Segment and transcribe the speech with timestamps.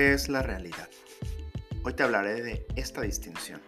[0.00, 0.88] ¿Qué es la realidad?
[1.84, 3.60] Hoy te hablaré de esta distinción.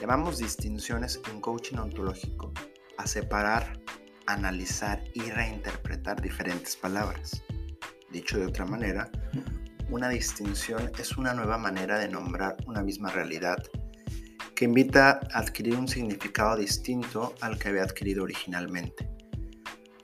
[0.00, 2.52] Llamamos distinciones en coaching ontológico
[2.96, 3.76] a separar,
[4.26, 7.42] analizar y reinterpretar diferentes palabras.
[8.12, 9.10] Dicho de otra manera,
[9.90, 13.56] una distinción es una nueva manera de nombrar una misma realidad
[14.54, 19.10] que invita a adquirir un significado distinto al que había adquirido originalmente,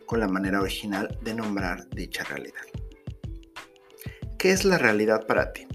[0.05, 2.82] con la manera original de nombrar dicha realidad.
[4.43, 5.69] ¿Qué es la realidad para ti?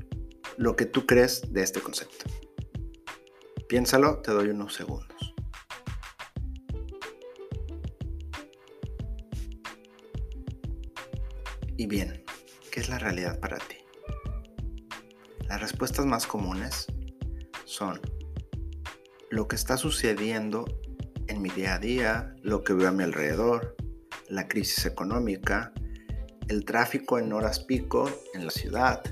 [0.57, 2.25] Lo que tú crees de este concepto.
[3.69, 5.33] Piénsalo, te doy unos segundos.
[11.77, 12.25] Y bien,
[12.69, 13.77] ¿qué es la realidad para ti?
[15.47, 16.87] Las respuestas más comunes
[17.63, 18.01] son
[19.29, 20.65] lo que está sucediendo
[21.27, 23.77] en mi día a día, lo que veo a mi alrededor,
[24.27, 25.71] la crisis económica,
[26.49, 29.03] el tráfico en horas pico en la ciudad,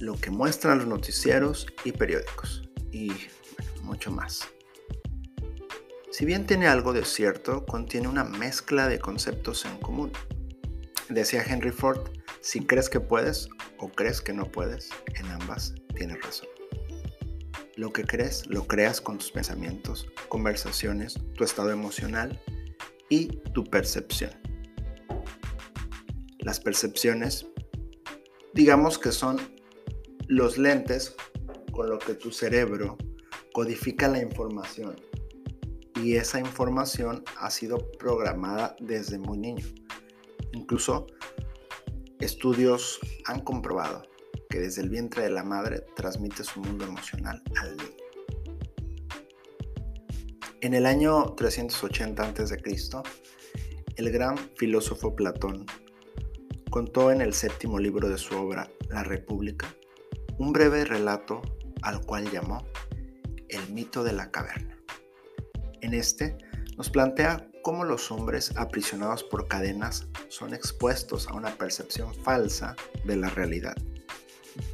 [0.00, 3.12] lo que muestran los noticieros y periódicos, y
[3.82, 4.48] mucho más.
[6.10, 10.12] Si bien tiene algo de cierto, contiene una mezcla de conceptos en común.
[11.08, 12.08] Decía Henry Ford,
[12.40, 16.48] si crees que puedes o crees que no puedes, en ambas tienes razón.
[17.76, 22.40] Lo que crees, lo creas con tus pensamientos, conversaciones, tu estado emocional
[23.08, 24.43] y tu percepción.
[26.44, 27.46] Las percepciones,
[28.52, 29.38] digamos que son
[30.28, 31.16] los lentes
[31.72, 32.98] con lo que tu cerebro
[33.54, 34.94] codifica la información
[36.02, 39.66] y esa información ha sido programada desde muy niño.
[40.52, 41.06] Incluso
[42.20, 44.02] estudios han comprobado
[44.50, 47.96] que desde el vientre de la madre transmite su mundo emocional al niño.
[50.60, 52.58] En el año 380 a.C.,
[53.96, 55.64] el gran filósofo Platón
[56.74, 59.72] contó en el séptimo libro de su obra, La República,
[60.38, 61.40] un breve relato
[61.82, 62.66] al cual llamó
[63.48, 64.76] El mito de la caverna.
[65.82, 66.36] En este
[66.76, 73.14] nos plantea cómo los hombres aprisionados por cadenas son expuestos a una percepción falsa de
[73.14, 73.76] la realidad,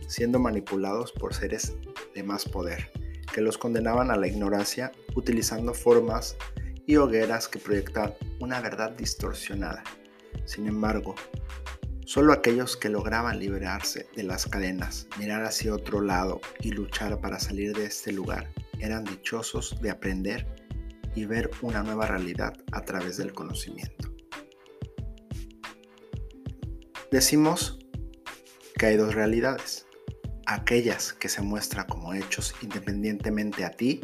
[0.08, 1.74] siendo manipulados por seres
[2.14, 2.91] de más poder,
[3.30, 6.38] que los condenaban a la ignorancia utilizando formas
[6.86, 9.84] y hogueras que proyectan una verdad distorsionada.
[10.47, 11.14] Sin embargo,
[12.10, 17.38] Solo aquellos que lograban liberarse de las cadenas, mirar hacia otro lado y luchar para
[17.38, 18.50] salir de este lugar
[18.81, 20.44] eran dichosos de aprender
[21.15, 24.12] y ver una nueva realidad a través del conocimiento.
[27.12, 27.78] Decimos
[28.77, 29.87] que hay dos realidades,
[30.47, 34.00] aquellas que se muestran como hechos independientemente a ti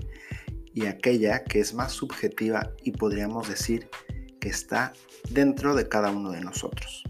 [0.73, 3.91] y aquella que es más subjetiva y podríamos decir
[4.41, 4.93] que está
[5.28, 7.03] dentro de cada uno de nosotros.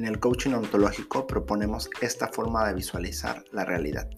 [0.00, 4.08] En el coaching ontológico proponemos esta forma de visualizar la realidad.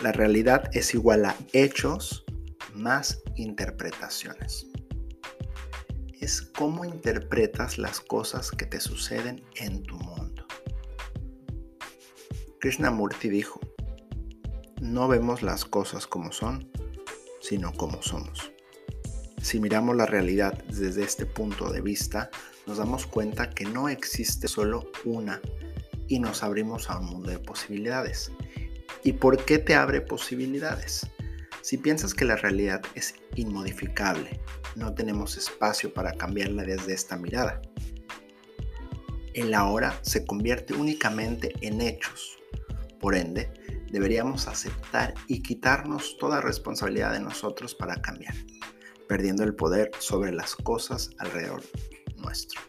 [0.00, 2.24] La realidad es igual a hechos
[2.72, 4.66] más interpretaciones.
[6.18, 10.46] Es cómo interpretas las cosas que te suceden en tu mundo.
[12.60, 13.60] Krishnamurti dijo,
[14.80, 16.70] no vemos las cosas como son,
[17.42, 18.52] sino como somos.
[19.40, 22.30] Si miramos la realidad desde este punto de vista,
[22.66, 25.40] nos damos cuenta que no existe solo una
[26.08, 28.32] y nos abrimos a un mundo de posibilidades.
[29.04, 31.06] ¿Y por qué te abre posibilidades?
[31.62, 34.40] Si piensas que la realidad es inmodificable,
[34.74, 37.60] no tenemos espacio para cambiarla desde esta mirada.
[39.34, 42.38] El ahora se convierte únicamente en hechos.
[42.98, 43.52] Por ende,
[43.90, 48.34] deberíamos aceptar y quitarnos toda responsabilidad de nosotros para cambiar,
[49.08, 51.62] perdiendo el poder sobre las cosas alrededor
[52.16, 52.60] nuestro.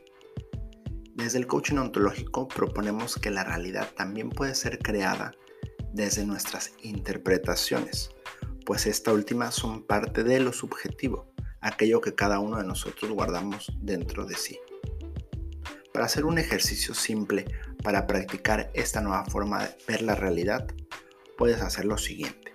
[1.16, 5.32] Desde el coaching ontológico proponemos que la realidad también puede ser creada
[5.94, 8.12] desde nuestras interpretaciones,
[8.66, 13.72] pues esta última son parte de lo subjetivo, aquello que cada uno de nosotros guardamos
[13.82, 14.59] dentro de sí.
[15.94, 17.46] Para hacer un ejercicio simple
[17.84, 20.68] para practicar esta nueva forma de ver la realidad,
[21.38, 22.53] puedes hacer lo siguiente.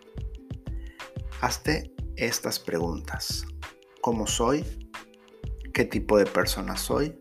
[1.41, 3.45] Hazte estas preguntas.
[4.05, 4.63] ¿Cómo soy?
[5.73, 7.19] qué tipo de persona soy,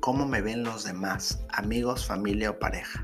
[0.00, 3.02] cómo me ven los demás, amigos, familia o pareja.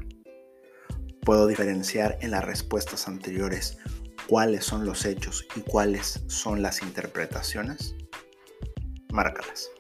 [1.23, 3.78] Puedo diferenciar en las respuestas anteriores
[4.28, 7.94] cuáles son los hechos y cuáles son las interpretaciones.
[9.11, 9.70] Márcalas.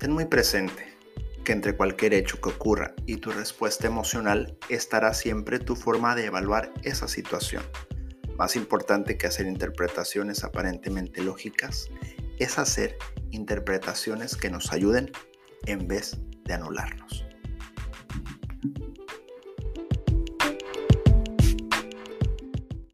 [0.00, 0.92] Ten muy presente
[1.44, 6.26] que entre cualquier hecho que ocurra y tu respuesta emocional estará siempre tu forma de
[6.26, 7.62] evaluar esa situación.
[8.38, 11.90] Más importante que hacer interpretaciones aparentemente lógicas
[12.38, 12.96] es hacer
[13.32, 15.10] interpretaciones que nos ayuden
[15.66, 17.27] en vez de anularnos.